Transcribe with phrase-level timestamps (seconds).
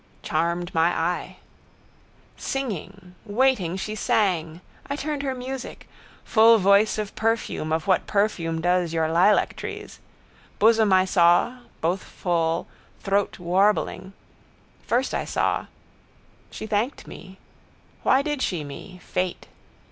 [0.23, 1.37] —Charmed my eye...
[2.35, 3.13] Singing.
[3.23, 4.61] Waiting she sang.
[4.89, 5.87] I turned her music.
[6.25, 9.99] Full voice of perfume of what perfume does your lilactrees.
[10.57, 12.65] Bosom I saw, both full,
[12.99, 14.13] throat warbling.
[14.87, 15.67] First I saw.
[16.49, 17.37] She thanked me.
[18.01, 18.99] Why did she me?
[19.03, 19.49] Fate.